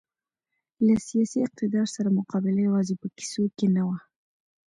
[0.85, 3.97] له سیاسي اقتدار سره مقابله یوازې په کیسو کې نه وه.